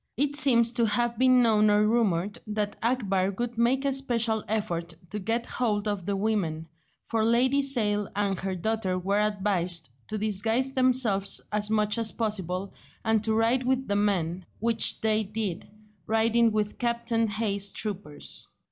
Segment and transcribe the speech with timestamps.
[0.17, 4.95] It seems to have been known or rumoured that Akbar would make a special effort
[5.11, 6.67] to get hold of the women,
[7.05, 12.73] for Lady Sale and her daughter were advised to disguise themselves as much as possible,
[13.05, 15.69] and to ride with the men, which they did,
[16.07, 18.47] riding with Captain Hay's troopers.